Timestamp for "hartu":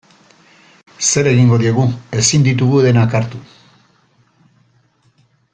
3.21-3.45